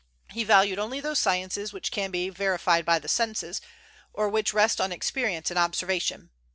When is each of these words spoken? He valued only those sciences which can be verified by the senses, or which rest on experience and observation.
He 0.31 0.43
valued 0.43 0.79
only 0.79 0.99
those 0.99 1.19
sciences 1.19 1.73
which 1.73 1.91
can 1.91 2.09
be 2.09 2.29
verified 2.31 2.85
by 2.85 2.97
the 2.97 3.07
senses, 3.07 3.61
or 4.13 4.29
which 4.29 4.51
rest 4.51 4.81
on 4.81 4.91
experience 4.91 5.51
and 5.51 5.59
observation. 5.59 6.31